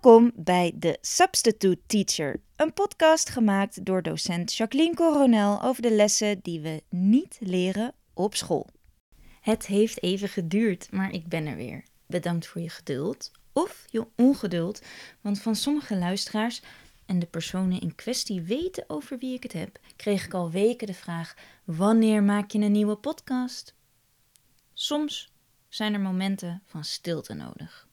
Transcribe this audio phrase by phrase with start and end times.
[0.00, 6.40] Welkom bij The Substitute Teacher, een podcast gemaakt door docent Jacqueline Coronel over de lessen
[6.42, 8.66] die we niet leren op school.
[9.40, 11.84] Het heeft even geduurd, maar ik ben er weer.
[12.06, 14.82] Bedankt voor je geduld of je ongeduld,
[15.20, 16.62] want van sommige luisteraars
[17.06, 20.86] en de personen in kwestie weten over wie ik het heb, kreeg ik al weken
[20.86, 23.74] de vraag: wanneer maak je een nieuwe podcast?
[24.72, 25.32] Soms
[25.68, 27.87] zijn er momenten van stilte nodig.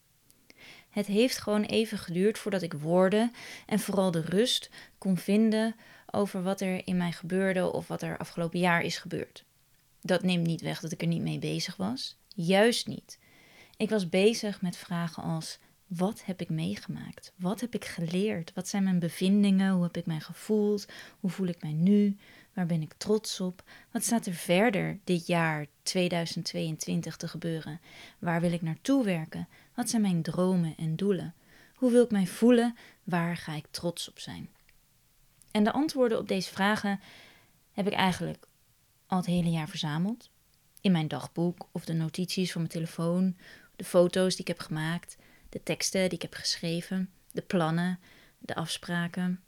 [0.96, 3.32] Het heeft gewoon even geduurd voordat ik woorden
[3.66, 5.76] en vooral de rust kon vinden
[6.12, 9.44] over wat er in mij gebeurde of wat er afgelopen jaar is gebeurd.
[10.02, 12.16] Dat neemt niet weg dat ik er niet mee bezig was.
[12.36, 13.20] Juist niet.
[13.78, 17.34] Ik was bezig met vragen als: wat heb ik meegemaakt?
[17.36, 18.54] Wat heb ik geleerd?
[18.54, 19.74] Wat zijn mijn bevindingen?
[19.74, 20.86] Hoe heb ik mij gevoeld?
[21.20, 22.18] Hoe voel ik mij nu?
[22.54, 23.64] Waar ben ik trots op?
[23.92, 27.80] Wat staat er verder dit jaar 2022 te gebeuren?
[28.20, 29.48] Waar wil ik naartoe werken?
[29.76, 31.34] Wat zijn mijn dromen en doelen?
[31.76, 32.76] Hoe wil ik mij voelen?
[33.04, 34.50] Waar ga ik trots op zijn?
[35.52, 37.00] En de antwoorden op deze vragen
[37.72, 38.48] heb ik eigenlijk
[39.08, 40.30] al het hele jaar verzameld.
[40.82, 43.38] In mijn dagboek of de notities van mijn telefoon,
[43.76, 45.18] de foto's die ik heb gemaakt,
[45.50, 48.00] de teksten die ik heb geschreven, de plannen,
[48.40, 49.44] de afspraken.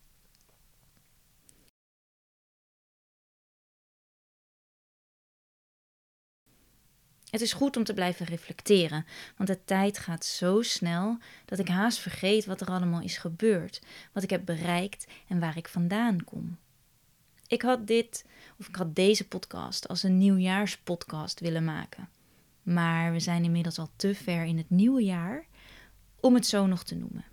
[7.30, 9.06] Het is goed om te blijven reflecteren,
[9.38, 13.82] want de tijd gaat zo snel dat ik haast vergeet wat er allemaal is gebeurd,
[14.12, 16.58] wat ik heb bereikt en waar ik vandaan kom.
[17.48, 18.26] Ik had dit,
[18.60, 22.10] of ik had deze podcast als een nieuwjaarspodcast willen maken.
[22.64, 25.46] Maar we zijn inmiddels al te ver in het nieuwe jaar
[26.20, 27.26] om het zo nog te noemen.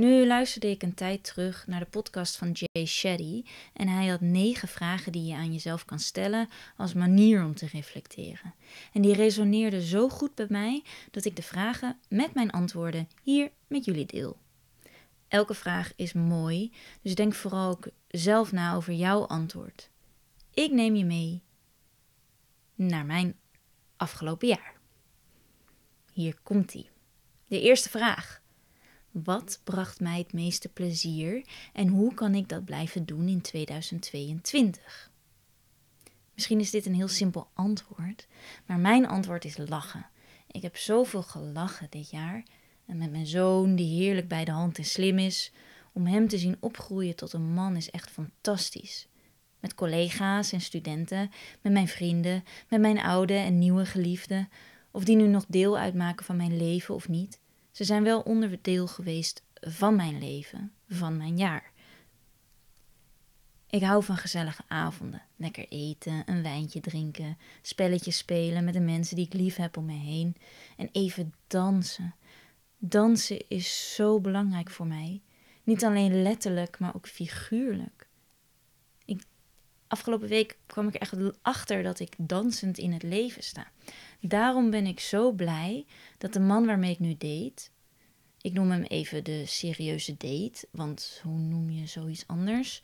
[0.00, 4.20] Nu luisterde ik een tijd terug naar de podcast van Jay Shetty en hij had
[4.20, 8.54] negen vragen die je aan jezelf kan stellen als manier om te reflecteren.
[8.92, 13.50] En die resoneerden zo goed bij mij dat ik de vragen met mijn antwoorden hier
[13.66, 14.38] met jullie deel.
[15.28, 16.72] Elke vraag is mooi,
[17.02, 19.90] dus denk vooral ook zelf na over jouw antwoord.
[20.54, 21.42] Ik neem je mee
[22.74, 23.36] naar mijn
[23.96, 24.74] afgelopen jaar.
[26.12, 26.90] Hier komt ie.
[27.46, 28.39] De eerste vraag.
[29.10, 35.10] Wat bracht mij het meeste plezier en hoe kan ik dat blijven doen in 2022?
[36.34, 38.26] Misschien is dit een heel simpel antwoord,
[38.66, 40.06] maar mijn antwoord is lachen.
[40.50, 42.42] Ik heb zoveel gelachen dit jaar
[42.86, 45.52] en met mijn zoon, die heerlijk bij de hand en slim is,
[45.92, 49.08] om hem te zien opgroeien tot een man is echt fantastisch.
[49.60, 54.48] Met collega's en studenten, met mijn vrienden, met mijn oude en nieuwe geliefden,
[54.90, 57.38] of die nu nog deel uitmaken van mijn leven of niet.
[57.80, 61.72] Ze zijn wel onderdeel geweest van mijn leven, van mijn jaar.
[63.70, 65.22] Ik hou van gezellige avonden.
[65.36, 69.84] Lekker eten, een wijntje drinken, spelletjes spelen met de mensen die ik lief heb om
[69.84, 70.36] me heen.
[70.76, 72.14] En even dansen.
[72.78, 75.22] Dansen is zo belangrijk voor mij.
[75.64, 78.08] Niet alleen letterlijk, maar ook figuurlijk.
[79.90, 83.70] Afgelopen week kwam ik echt achter dat ik dansend in het leven sta.
[84.20, 85.86] Daarom ben ik zo blij
[86.18, 87.68] dat de man waarmee ik nu date,
[88.40, 92.82] ik noem hem even de serieuze date, want hoe noem je zoiets anders,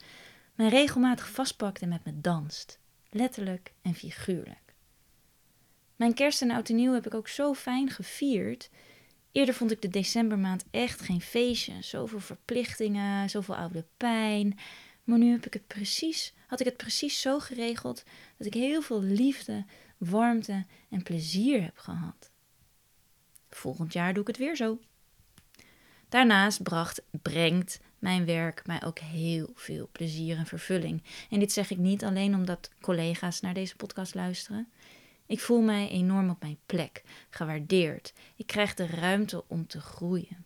[0.55, 2.79] mij regelmatig vastpakt en met me danst,
[3.11, 4.75] letterlijk en figuurlijk.
[5.97, 8.71] Mijn kerst en oud en nieuw heb ik ook zo fijn gevierd.
[9.33, 11.83] Eerder vond ik de decembermaand echt geen feestje.
[11.83, 14.59] Zoveel verplichtingen, zoveel oude pijn.
[15.05, 18.03] Maar nu heb ik het precies, had ik het precies zo geregeld
[18.37, 19.65] dat ik heel veel liefde,
[19.97, 22.31] warmte en plezier heb gehad.
[23.51, 24.79] Volgend jaar doe ik het weer zo.
[26.09, 31.03] Daarnaast bracht, brengt mijn werk mij ook heel veel plezier en vervulling.
[31.31, 34.69] En dit zeg ik niet alleen omdat collega's naar deze podcast luisteren.
[35.27, 38.13] Ik voel mij enorm op mijn plek, gewaardeerd.
[38.37, 40.45] Ik krijg de ruimte om te groeien.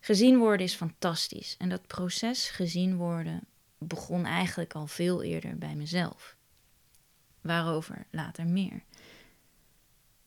[0.00, 3.46] Gezien worden is fantastisch en dat proces gezien worden
[3.78, 6.36] begon eigenlijk al veel eerder bij mezelf.
[7.40, 8.82] Waarover later meer.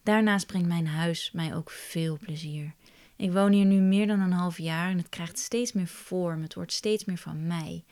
[0.04, 2.74] Daarnaast brengt mijn huis mij ook veel plezier.
[3.16, 6.42] Ik woon hier nu meer dan een half jaar en het krijgt steeds meer vorm.
[6.42, 7.84] Het wordt steeds meer van mij.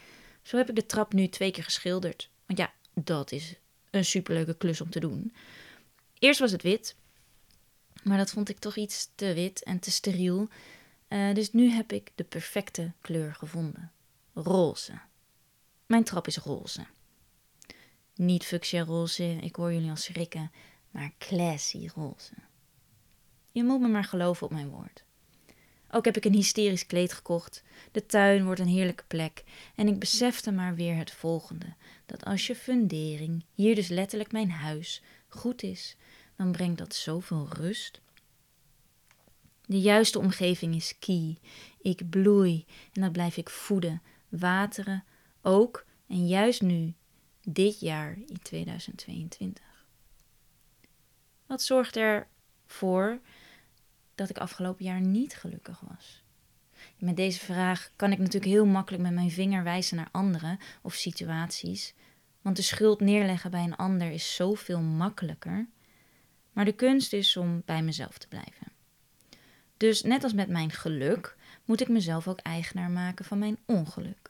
[0.42, 2.30] Zo heb ik de trap nu twee keer geschilderd.
[2.46, 3.56] Want ja, dat is
[3.90, 5.34] een superleuke klus om te doen.
[6.20, 6.96] Eerst was het wit,
[8.04, 10.48] maar dat vond ik toch iets te wit en te steriel.
[11.10, 13.92] Uh, dus nu heb ik de perfecte kleur gevonden:
[14.34, 15.00] roze.
[15.88, 16.86] Mijn trap is roze.
[18.16, 20.52] Niet fuchsia roze, ik hoor jullie al schrikken,
[20.92, 22.34] maar classy roze.
[23.52, 25.04] Je moet me maar geloven op mijn woord.
[25.92, 27.64] Ook heb ik een hysterisch kleed gekocht.
[27.92, 29.44] De tuin wordt een heerlijke plek.
[29.76, 31.74] En ik besefte maar weer het volgende:
[32.06, 35.96] dat als je fundering, hier dus letterlijk mijn huis, goed is,
[36.36, 38.02] dan brengt dat zoveel rust.
[39.66, 41.38] De juiste omgeving is key.
[41.82, 45.04] Ik bloei en dat blijf ik voeden, wateren,
[45.42, 46.94] ook en juist nu,
[47.42, 49.64] dit jaar in 2022.
[51.46, 53.20] Wat zorgt ervoor
[54.16, 56.24] dat ik afgelopen jaar niet gelukkig was?
[56.98, 60.94] Met deze vraag kan ik natuurlijk heel makkelijk met mijn vinger wijzen naar anderen of
[60.94, 61.94] situaties,
[62.42, 65.68] want de schuld neerleggen bij een ander is zoveel makkelijker.
[66.52, 68.72] Maar de kunst is om bij mezelf te blijven.
[69.78, 71.36] Dus net als met mijn geluk,
[71.66, 74.27] moet ik mezelf ook eigenaar maken van mijn ongeluk.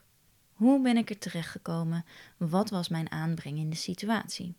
[0.58, 2.04] Hoe ben ik er terechtgekomen?
[2.36, 4.54] Wat was mijn aanbreng in de situatie?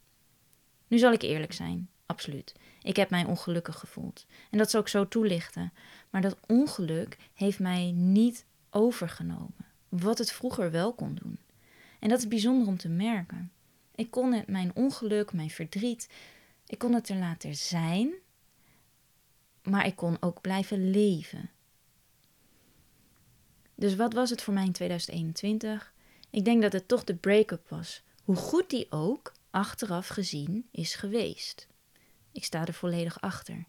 [0.87, 2.55] Nu zal ik eerlijk zijn, absoluut.
[2.81, 4.25] Ik heb mij ongelukkig gevoeld.
[4.51, 5.73] En dat zal ik zo toelichten.
[6.09, 9.65] Maar dat ongeluk heeft mij niet overgenomen.
[9.89, 11.39] Wat het vroeger wel kon doen.
[11.99, 13.51] En dat is bijzonder om te merken.
[13.95, 16.09] Ik kon het, mijn ongeluk, mijn verdriet,
[16.67, 18.11] ik kon het er laten zijn,
[19.63, 21.49] maar ik kon ook blijven leven.
[23.79, 25.93] Dus wat was het voor mij in 2021?
[26.29, 28.03] Ik denk dat het toch de break-up was.
[28.23, 31.67] Hoe goed die ook achteraf gezien is geweest.
[32.31, 33.65] Ik sta er volledig achter.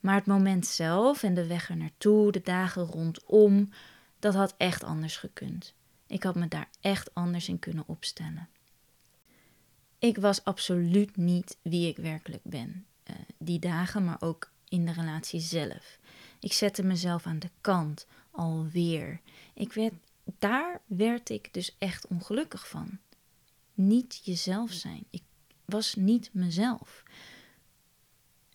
[0.00, 3.70] Maar het moment zelf en de weg er naartoe, de dagen rondom,
[4.18, 5.74] dat had echt anders gekund.
[6.06, 8.48] Ik had me daar echt anders in kunnen opstellen.
[9.98, 12.86] Ik was absoluut niet wie ik werkelijk ben.
[13.10, 15.98] Uh, die dagen, maar ook in de relatie zelf.
[16.40, 18.06] Ik zette mezelf aan de kant,
[18.38, 19.20] alweer.
[19.54, 19.92] Ik werd,
[20.38, 22.98] daar werd ik dus echt ongelukkig van.
[23.74, 25.04] Niet jezelf zijn.
[25.10, 25.22] Ik
[25.64, 27.02] was niet mezelf.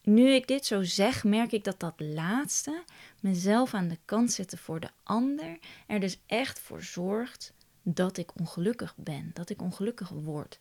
[0.04, 2.84] Nu ik dit zo zeg, merk ik dat dat laatste,
[3.20, 8.40] mezelf aan de kant zetten voor de ander, er dus echt voor zorgt dat ik
[8.40, 10.60] ongelukkig ben, dat ik ongelukkig word.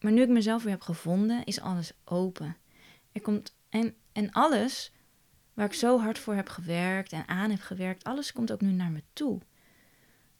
[0.00, 2.56] Maar nu ik mezelf weer heb gevonden, is alles open.
[3.12, 4.92] Er komt en, en alles
[5.58, 8.72] waar ik zo hard voor heb gewerkt en aan heb gewerkt, alles komt ook nu
[8.72, 9.40] naar me toe.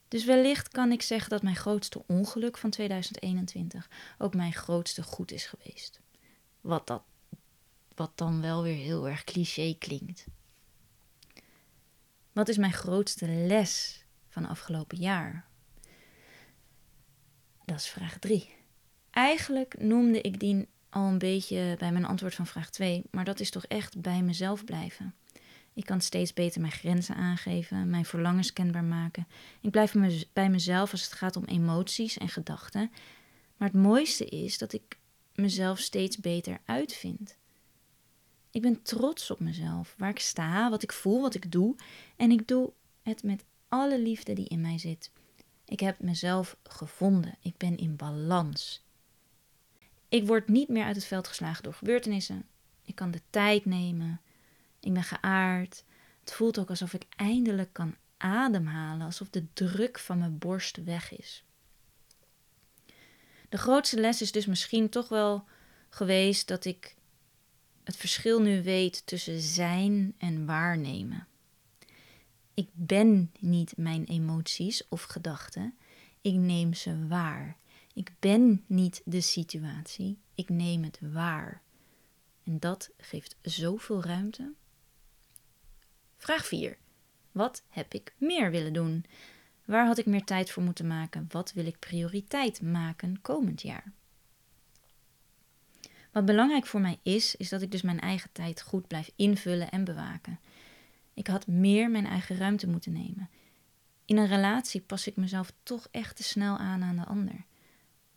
[0.09, 5.33] Dus wellicht kan ik zeggen dat mijn grootste ongeluk van 2021 ook mijn grootste goed
[5.33, 6.01] is geweest.
[6.61, 7.03] Wat, dat,
[7.95, 10.27] wat dan wel weer heel erg cliché klinkt.
[12.33, 15.47] Wat is mijn grootste les van afgelopen jaar?
[17.65, 18.55] Dat is vraag 3.
[19.11, 23.41] Eigenlijk noemde ik die al een beetje bij mijn antwoord van vraag 2, maar dat
[23.41, 25.15] is toch echt bij mezelf blijven.
[25.75, 29.27] Ik kan steeds beter mijn grenzen aangeven, mijn verlangens kenbaar maken.
[29.61, 29.95] Ik blijf
[30.33, 32.91] bij mezelf als het gaat om emoties en gedachten.
[33.57, 34.99] Maar het mooiste is dat ik
[35.35, 37.37] mezelf steeds beter uitvind.
[38.51, 41.77] Ik ben trots op mezelf, waar ik sta, wat ik voel, wat ik doe.
[42.17, 45.11] En ik doe het met alle liefde die in mij zit.
[45.65, 47.35] Ik heb mezelf gevonden.
[47.43, 48.87] Ik ben in balans.
[50.09, 52.45] Ik word niet meer uit het veld geslagen door gebeurtenissen.
[52.85, 54.21] Ik kan de tijd nemen.
[54.81, 55.85] Ik ben geaard.
[56.21, 61.19] Het voelt ook alsof ik eindelijk kan ademhalen, alsof de druk van mijn borst weg
[61.19, 61.45] is.
[63.49, 65.45] De grootste les is dus misschien toch wel
[65.89, 66.95] geweest dat ik
[67.85, 71.27] het verschil nu weet tussen zijn en waarnemen.
[72.55, 75.75] Ik ben niet mijn emoties of gedachten,
[76.21, 77.57] ik neem ze waar.
[77.99, 81.63] Ik ben niet de situatie, ik neem het waar.
[82.45, 84.53] En dat geeft zoveel ruimte.
[86.17, 86.79] Vraag 4.
[87.33, 89.05] Wat heb ik meer willen doen?
[89.65, 91.27] Waar had ik meer tijd voor moeten maken?
[91.29, 93.93] Wat wil ik prioriteit maken komend jaar?
[96.13, 99.71] Wat belangrijk voor mij is, is dat ik dus mijn eigen tijd goed blijf invullen
[99.71, 100.41] en bewaken.
[101.15, 103.31] Ik had meer mijn eigen ruimte moeten nemen.
[104.05, 107.47] In een relatie pas ik mezelf toch echt te snel aan aan de ander.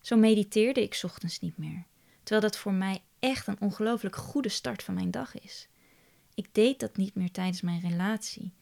[0.02, 1.86] Zo mediteerde ik ochtends niet meer,
[2.24, 5.68] terwijl dat voor mij echt een ongelooflijk goede start van mijn dag is.
[6.34, 8.54] Ik deed dat niet meer tijdens mijn relatie.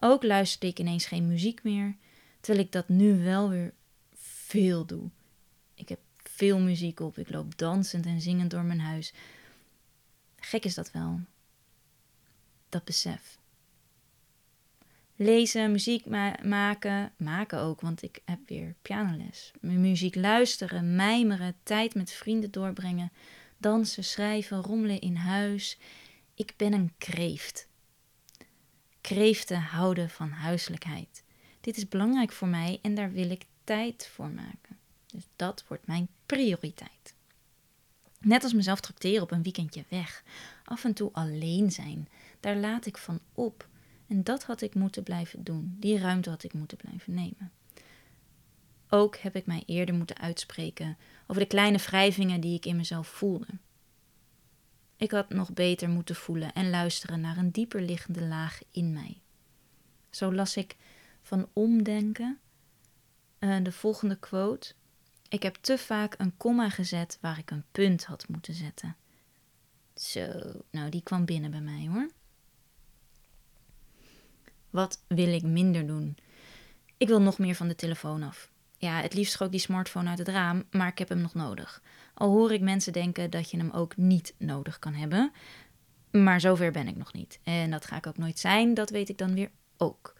[0.00, 1.96] Ook luisterde ik ineens geen muziek meer,
[2.40, 3.74] terwijl ik dat nu wel weer
[4.14, 5.10] veel doe.
[5.74, 9.12] Ik heb veel muziek op, ik loop dansend en zingend door mijn huis.
[10.36, 11.20] Gek is dat wel.
[12.68, 13.38] Dat besef.
[15.20, 16.06] Lezen, muziek
[16.42, 19.50] maken, maken ook, want ik heb weer pianoles.
[19.60, 23.12] Muziek luisteren, mijmeren, tijd met vrienden doorbrengen,
[23.56, 25.78] dansen, schrijven, rommelen in huis.
[26.34, 27.68] Ik ben een kreeft.
[29.00, 31.24] Kreeften houden van huiselijkheid.
[31.60, 34.78] Dit is belangrijk voor mij en daar wil ik tijd voor maken.
[35.06, 37.14] Dus dat wordt mijn prioriteit.
[38.20, 40.24] Net als mezelf tracteren op een weekendje weg.
[40.64, 42.08] Af en toe alleen zijn.
[42.40, 43.68] Daar laat ik van op.
[44.08, 45.76] En dat had ik moeten blijven doen.
[45.78, 47.52] Die ruimte had ik moeten blijven nemen.
[48.88, 50.96] Ook heb ik mij eerder moeten uitspreken
[51.26, 53.46] over de kleine wrijvingen die ik in mezelf voelde.
[54.96, 59.20] Ik had nog beter moeten voelen en luisteren naar een dieper liggende laag in mij.
[60.10, 60.76] Zo las ik
[61.22, 62.38] van omdenken
[63.38, 64.72] uh, de volgende quote.
[65.28, 68.96] Ik heb te vaak een komma gezet waar ik een punt had moeten zetten.
[69.94, 70.30] Zo,
[70.70, 72.10] nou die kwam binnen bij mij hoor.
[74.78, 76.16] Wat wil ik minder doen?
[76.96, 78.50] Ik wil nog meer van de telefoon af.
[78.76, 81.82] Ja, het liefst ook die smartphone uit het raam, maar ik heb hem nog nodig.
[82.14, 85.32] Al hoor ik mensen denken dat je hem ook niet nodig kan hebben.
[86.10, 87.40] Maar zover ben ik nog niet.
[87.42, 90.14] En dat ga ik ook nooit zijn, dat weet ik dan weer ook.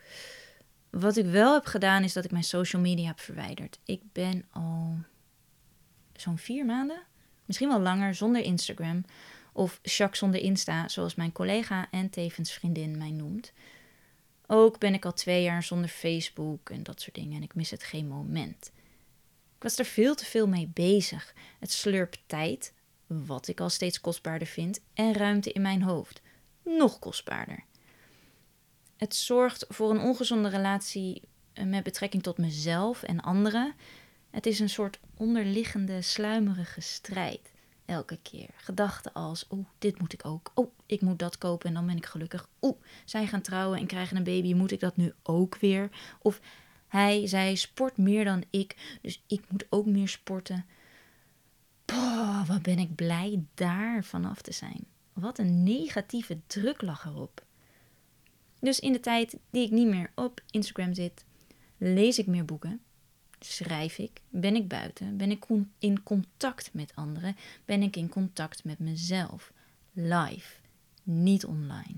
[0.91, 3.79] Wat ik wel heb gedaan, is dat ik mijn social media heb verwijderd.
[3.85, 4.99] Ik ben al
[6.13, 7.03] zo'n vier maanden,
[7.45, 9.05] misschien wel langer, zonder Instagram.
[9.53, 13.53] Of Jacques zonder Insta, zoals mijn collega en tevens vriendin mij noemt.
[14.51, 17.71] Ook ben ik al twee jaar zonder Facebook en dat soort dingen en ik mis
[17.71, 18.73] het geen moment.
[19.57, 21.35] Ik was er veel te veel mee bezig.
[21.59, 22.73] Het slurpt tijd,
[23.07, 26.21] wat ik al steeds kostbaarder vind, en ruimte in mijn hoofd.
[26.63, 27.65] Nog kostbaarder.
[28.97, 33.75] Het zorgt voor een ongezonde relatie eh, met betrekking tot mezelf en anderen.
[34.31, 37.53] Het is een soort onderliggende, sluimerige strijd.
[37.89, 38.49] Elke keer.
[38.57, 40.53] Gedachten als: oh, dit moet ik ook.
[40.55, 42.49] Oh, ik moet dat kopen en dan ben ik gelukkig.
[42.61, 44.55] Oeh, zij gaan trouwen en krijgen een baby.
[44.55, 45.91] Moet ik dat nu ook weer?
[46.19, 46.41] Of
[46.89, 50.67] hij, zij sport meer dan ik, dus ik moet ook meer sporten.
[51.85, 54.87] Boah, wat ben ik blij daar vanaf te zijn.
[55.13, 57.45] Wat een negatieve druk lag erop.
[58.61, 61.25] Dus in de tijd die ik niet meer op Instagram zit,
[61.77, 62.81] lees ik meer boeken,
[63.41, 65.45] schrijf ik, ben ik buiten, ben ik
[65.79, 69.53] in contact met anderen, ben ik in contact met mezelf,
[69.93, 70.55] live,
[71.03, 71.97] niet online.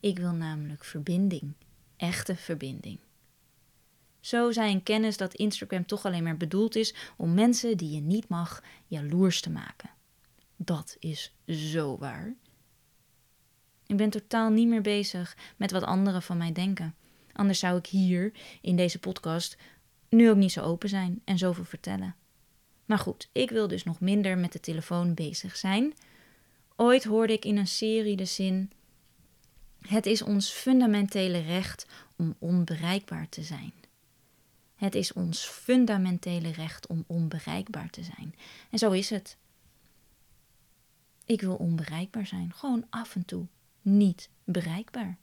[0.00, 1.52] Ik wil namelijk verbinding,
[1.96, 2.98] echte verbinding.
[4.20, 8.28] Zo zijn kennis dat Instagram toch alleen maar bedoeld is om mensen die je niet
[8.28, 9.90] mag jaloers te maken.
[10.56, 12.34] Dat is zo waar.
[13.86, 16.94] Ik ben totaal niet meer bezig met wat anderen van mij denken.
[17.32, 19.56] Anders zou ik hier, in deze podcast,
[20.08, 22.14] nu ook niet zo open zijn en zoveel vertellen.
[22.84, 25.94] Maar goed, ik wil dus nog minder met de telefoon bezig zijn.
[26.76, 28.70] Ooit hoorde ik in een serie de zin:
[29.80, 33.72] Het is ons fundamentele recht om onbereikbaar te zijn.
[34.74, 38.34] Het is ons fundamentele recht om onbereikbaar te zijn.
[38.70, 39.36] En zo is het.
[41.24, 43.46] Ik wil onbereikbaar zijn, gewoon af en toe
[43.82, 45.18] niet bereikbaar.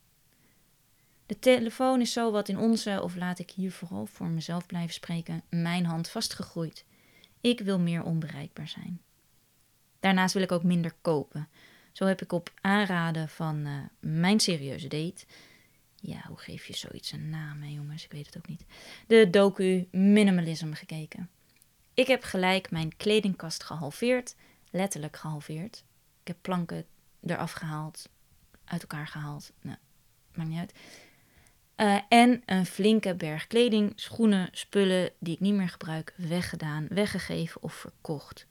[1.31, 4.93] De telefoon is zo wat in onze, of laat ik hier vooral voor mezelf blijven
[4.93, 6.85] spreken, mijn hand vastgegroeid.
[7.41, 9.01] Ik wil meer onbereikbaar zijn.
[9.99, 11.47] Daarnaast wil ik ook minder kopen.
[11.91, 15.25] Zo heb ik op aanraden van uh, mijn serieuze date.
[15.95, 18.03] Ja, hoe geef je zoiets een naam, hè, jongens?
[18.03, 18.65] Ik weet het ook niet.
[19.07, 21.29] De docu Minimalism gekeken.
[21.93, 24.35] Ik heb gelijk mijn kledingkast gehalveerd,
[24.69, 25.83] letterlijk gehalveerd.
[26.21, 26.85] Ik heb planken
[27.25, 28.09] eraf gehaald,
[28.63, 29.51] uit elkaar gehaald.
[29.61, 29.77] Nou,
[30.33, 30.73] maakt niet uit.
[31.81, 37.63] Uh, en een flinke berg kleding, schoenen, spullen die ik niet meer gebruik, weggedaan, weggegeven
[37.63, 38.47] of verkocht.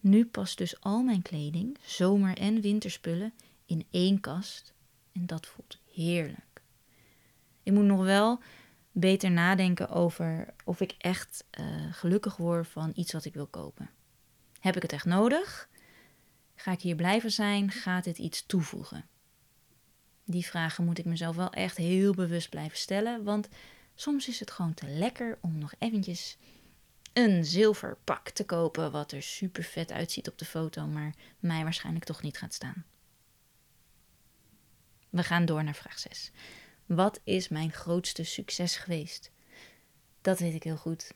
[0.00, 3.32] Nu past dus al mijn kleding, zomer- en winterspullen,
[3.66, 4.74] in één kast.
[5.12, 6.62] En dat voelt heerlijk.
[7.62, 8.40] Ik moet nog wel
[8.92, 13.90] beter nadenken over of ik echt uh, gelukkig word van iets wat ik wil kopen.
[14.60, 15.68] Heb ik het echt nodig?
[16.54, 17.70] Ga ik hier blijven zijn?
[17.70, 19.04] Gaat dit iets toevoegen?
[20.28, 23.48] Die vragen moet ik mezelf wel echt heel bewust blijven stellen, want
[23.94, 26.36] soms is het gewoon te lekker om nog eventjes
[27.12, 31.62] een zilver pak te kopen wat er super vet uitziet op de foto, maar mij
[31.62, 32.84] waarschijnlijk toch niet gaat staan.
[35.10, 36.30] We gaan door naar vraag 6.
[36.86, 39.30] Wat is mijn grootste succes geweest?
[40.20, 41.14] Dat weet ik heel goed.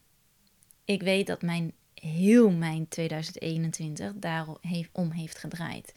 [0.84, 4.58] Ik weet dat mijn heel mijn 2021 daarom
[5.12, 5.94] heeft gedraaid.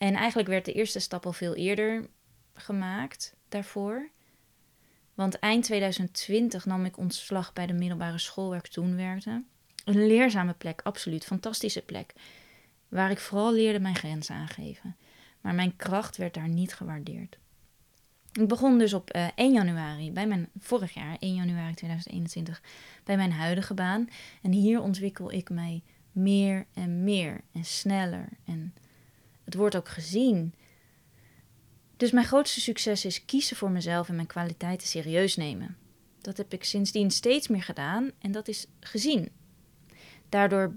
[0.00, 2.08] En eigenlijk werd de eerste stap al veel eerder
[2.54, 4.10] gemaakt daarvoor.
[5.14, 9.42] Want eind 2020 nam ik ontslag bij de middelbare school waar ik toen werkte.
[9.84, 11.24] Een leerzame plek, absoluut.
[11.24, 12.12] Fantastische plek.
[12.88, 14.96] Waar ik vooral leerde mijn grenzen aangeven.
[15.40, 17.38] Maar mijn kracht werd daar niet gewaardeerd.
[18.32, 22.62] Ik begon dus op uh, eh, 1 januari, bij mijn, vorig jaar, 1 januari 2021,
[23.04, 24.08] bij mijn huidige baan.
[24.42, 28.28] En hier ontwikkel ik mij meer en meer en sneller.
[28.44, 28.74] En
[29.50, 30.54] het wordt ook gezien.
[31.96, 35.76] Dus mijn grootste succes is kiezen voor mezelf en mijn kwaliteiten serieus nemen.
[36.20, 39.28] Dat heb ik sindsdien steeds meer gedaan en dat is gezien.
[40.28, 40.76] Daardoor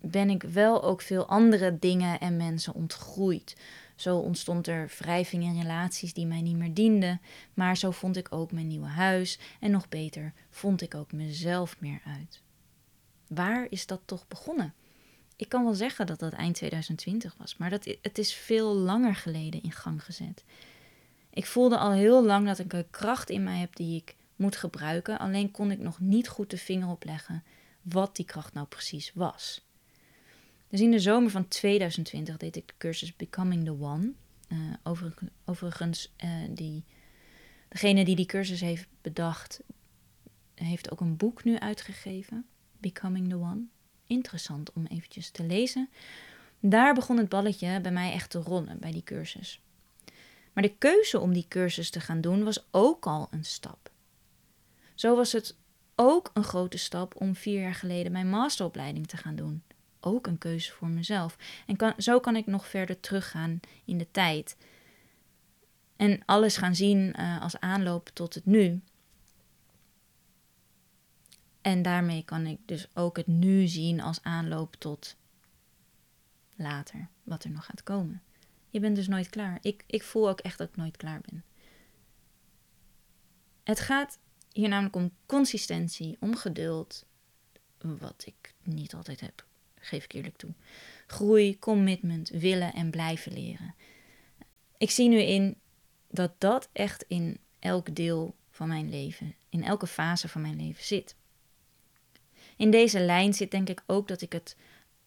[0.00, 3.56] ben ik wel ook veel andere dingen en mensen ontgroeid.
[3.96, 7.20] Zo ontstond er wrijving in relaties die mij niet meer dienden,
[7.54, 11.80] maar zo vond ik ook mijn nieuwe huis en nog beter vond ik ook mezelf
[11.80, 12.42] meer uit.
[13.26, 14.74] Waar is dat toch begonnen?
[15.40, 19.14] Ik kan wel zeggen dat dat eind 2020 was, maar dat, het is veel langer
[19.14, 20.44] geleden in gang gezet.
[21.30, 24.56] Ik voelde al heel lang dat ik een kracht in mij heb die ik moet
[24.56, 27.42] gebruiken, alleen kon ik nog niet goed de vinger opleggen
[27.82, 29.66] wat die kracht nou precies was.
[30.68, 34.12] Dus in de zomer van 2020 deed ik de cursus Becoming the One.
[34.48, 34.92] Uh,
[35.44, 36.84] overigens, uh, die,
[37.68, 39.60] degene die die cursus heeft bedacht,
[40.54, 42.46] heeft ook een boek nu uitgegeven,
[42.78, 43.62] Becoming the One.
[44.10, 45.88] Interessant om eventjes te lezen.
[46.60, 49.60] Daar begon het balletje bij mij echt te rollen bij die cursus.
[50.52, 53.90] Maar de keuze om die cursus te gaan doen was ook al een stap.
[54.94, 55.56] Zo was het
[55.94, 59.62] ook een grote stap om vier jaar geleden mijn masteropleiding te gaan doen.
[60.00, 61.36] Ook een keuze voor mezelf.
[61.66, 64.56] En zo kan ik nog verder teruggaan in de tijd.
[65.96, 68.80] En alles gaan zien uh, als aanloop tot het nu.
[71.60, 75.16] En daarmee kan ik dus ook het nu zien als aanloop tot
[76.56, 78.22] later, wat er nog gaat komen.
[78.70, 79.58] Je bent dus nooit klaar.
[79.62, 81.44] Ik, ik voel ook echt dat ik nooit klaar ben.
[83.62, 84.18] Het gaat
[84.52, 87.04] hier namelijk om consistentie, om geduld,
[87.78, 90.54] wat ik niet altijd heb, geef ik eerlijk toe.
[91.06, 93.74] Groei, commitment, willen en blijven leren.
[94.78, 95.56] Ik zie nu in
[96.08, 100.84] dat dat echt in elk deel van mijn leven, in elke fase van mijn leven
[100.84, 101.14] zit.
[102.60, 104.56] In deze lijn zit denk ik ook dat ik het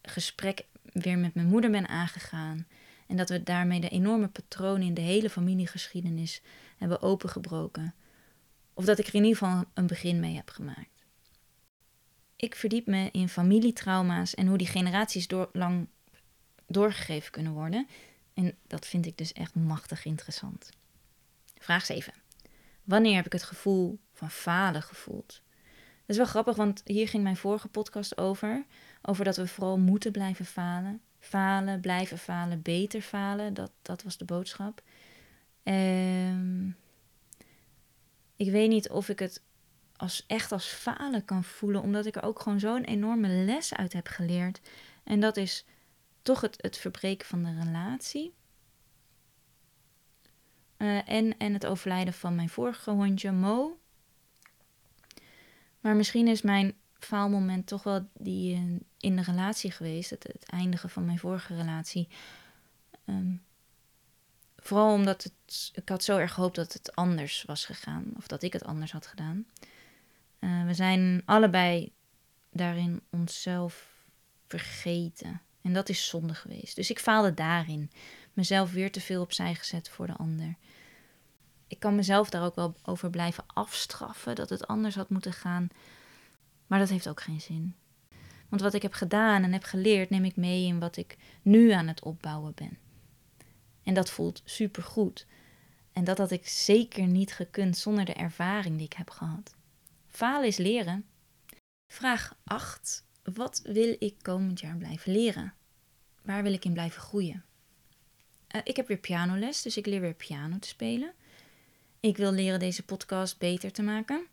[0.02, 2.68] gesprek weer met mijn moeder ben aangegaan.
[3.08, 6.42] En dat we daarmee de enorme patronen in de hele familiegeschiedenis
[6.78, 7.94] hebben opengebroken.
[8.74, 11.06] Of dat ik er in ieder geval een begin mee heb gemaakt.
[12.36, 15.88] Ik verdiep me in familietrauma's en hoe die generaties door, lang
[16.68, 17.88] doorgegeven kunnen worden.
[18.34, 20.70] En dat vind ik dus echt machtig interessant.
[21.58, 22.14] Vraag 7.
[22.84, 25.43] Wanneer heb ik het gevoel van falen gevoeld?
[26.06, 28.66] Dat is wel grappig, want hier ging mijn vorige podcast over.
[29.02, 31.02] Over dat we vooral moeten blijven falen.
[31.20, 33.54] Falen, blijven falen, beter falen.
[33.54, 34.82] Dat, dat was de boodschap.
[35.64, 36.78] Um,
[38.36, 39.42] ik weet niet of ik het
[39.96, 43.94] als, echt als falen kan voelen, omdat ik er ook gewoon zo'n enorme les uit
[43.94, 44.62] heb geleerd.
[45.04, 45.66] En dat is
[46.22, 48.34] toch het, het verbreken van de relatie.
[50.78, 53.78] Uh, en, en het overlijden van mijn vorige hondje, Mo.
[55.84, 60.10] Maar misschien is mijn faalmoment toch wel die uh, in de relatie geweest.
[60.10, 62.08] Het, eindigen van mijn vorige relatie.
[63.06, 63.42] Um,
[64.58, 68.06] Vooral omdat het, ik had zo erg gehoopt dat het anders was gegaan.
[68.18, 69.46] Of dat ik het anders had gedaan.
[70.40, 71.92] Uh, we zijn allebei
[72.52, 73.88] daarin onszelf
[74.48, 75.42] vergeten.
[75.62, 76.76] En dat is zonde geweest.
[76.76, 77.92] Dus ik faalde daarin.
[78.34, 80.56] Mezelf weer te veel opzij gezet voor de ander.
[81.74, 85.68] Ik kan mezelf daar ook wel over blijven afstraffen dat het anders had moeten gaan.
[86.68, 87.76] Maar dat heeft ook geen zin.
[88.50, 91.72] Want wat ik heb gedaan en heb geleerd, neem ik mee in wat ik nu
[91.72, 92.78] aan het opbouwen ben.
[93.84, 95.26] En dat voelt supergoed.
[95.94, 99.56] En dat had ik zeker niet gekund zonder de ervaring die ik heb gehad.
[100.08, 101.06] Falen is leren.
[101.88, 103.06] Vraag 8.
[103.24, 105.54] Wat wil ik komend jaar blijven leren?
[106.22, 107.46] Waar wil ik in blijven groeien?
[108.56, 111.14] Uh, ik heb weer pianoles, dus ik leer weer piano te spelen.
[112.04, 114.26] Ik wil leren deze podcast beter te maken.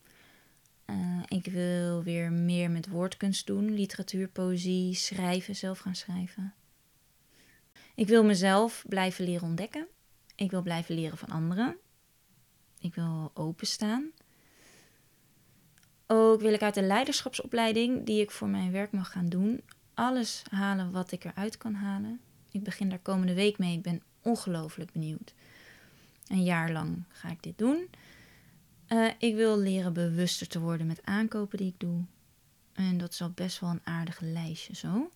[0.86, 6.54] Uh, ik wil weer meer met woordkunst doen, literatuur, poëzie, schrijven, zelf gaan schrijven.
[7.94, 9.86] Ik wil mezelf blijven leren ontdekken.
[10.34, 11.76] Ik wil blijven leren van anderen.
[12.80, 14.10] Ik wil openstaan.
[16.06, 19.62] Ook wil ik uit de leiderschapsopleiding die ik voor mijn werk mag gaan doen,
[19.94, 22.20] alles halen wat ik eruit kan halen.
[22.50, 23.76] Ik begin daar komende week mee.
[23.76, 25.34] Ik ben ongelooflijk benieuwd.
[26.30, 27.90] Een jaar lang ga ik dit doen.
[28.88, 32.04] Uh, ik wil leren bewuster te worden met aankopen die ik doe.
[32.72, 35.10] En dat is al best wel een aardige lijstje zo.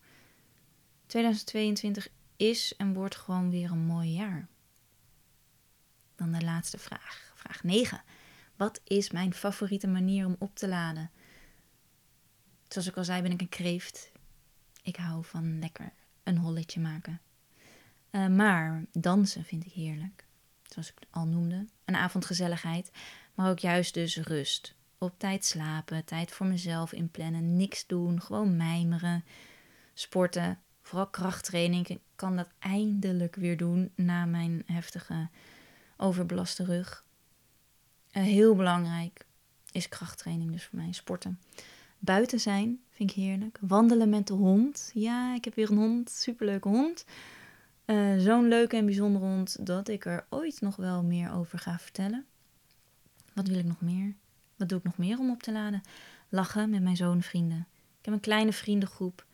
[1.07, 4.49] 2022 is en wordt gewoon weer een mooi jaar.
[6.17, 8.03] Dan de laatste vraag, vraag 9.
[8.57, 11.11] Wat is mijn favoriete manier om op te laden?
[12.69, 14.13] Zoals ik al zei, ben ik een kreeft.
[14.83, 17.21] Ik hou van lekker een holletje maken.
[18.11, 20.27] Uh, maar dansen vind ik heerlijk.
[20.75, 21.67] Zoals ik al noemde.
[21.85, 22.91] Een avondgezelligheid.
[23.35, 24.75] Maar ook juist dus rust.
[24.99, 29.25] Op tijd slapen, tijd voor mezelf inplannen, niks doen, gewoon mijmeren.
[29.93, 31.89] Sporten, vooral krachttraining.
[31.89, 35.29] Ik kan dat eindelijk weer doen na mijn heftige
[35.97, 37.05] overbelaste rug.
[38.13, 39.27] Uh, heel belangrijk
[39.73, 40.93] is krachttraining dus voor mij.
[40.93, 41.41] Sporten.
[41.99, 43.59] Buiten zijn vind ik heerlijk.
[43.61, 44.91] Wandelen met de hond.
[44.95, 46.11] Ja, ik heb weer een hond.
[46.11, 47.05] Superleuke hond.
[47.87, 51.79] Uh, Zo'n leuke en bijzondere hond dat ik er ooit nog wel meer over ga
[51.79, 52.27] vertellen.
[53.33, 54.15] Wat wil ik nog meer?
[54.57, 55.83] Wat doe ik nog meer om op te laden?
[56.29, 57.67] Lachen met mijn zoon vrienden.
[57.99, 59.27] Ik heb een kleine vriendengroep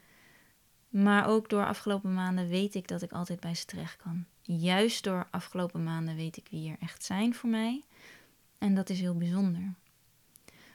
[0.89, 4.25] Maar ook door afgelopen maanden weet ik dat ik altijd bij ze terecht kan.
[4.43, 7.83] Juist door afgelopen maanden weet ik wie er echt zijn voor mij.
[8.59, 9.75] En dat is heel bijzonder.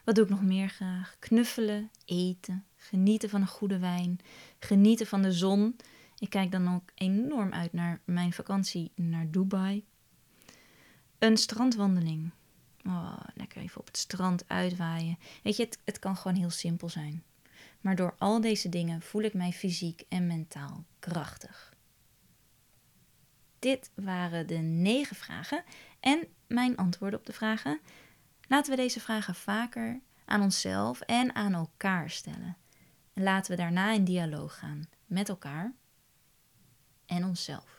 [0.03, 1.15] Wat doe ik nog meer graag?
[1.19, 4.19] Knuffelen, eten, genieten van een goede wijn,
[4.59, 5.75] genieten van de zon.
[6.19, 9.85] Ik kijk dan ook enorm uit naar mijn vakantie naar Dubai.
[11.19, 12.31] Een strandwandeling.
[12.85, 15.17] Oh, lekker even op het strand uitwaaien.
[15.43, 17.23] Weet je, het, kan gewoon heel simpel zijn.
[17.81, 21.73] Maar door al deze dingen voel ik mij fysiek en mentaal krachtig.
[23.59, 25.63] Dit waren de negen vragen
[25.99, 27.79] en mijn antwoorden op de vragen.
[28.47, 32.57] Laten we deze vragen vaker aan onszelf en aan elkaar stellen.
[33.13, 35.73] En laten we daarna in dialoog gaan met elkaar
[37.05, 37.74] en onszelf.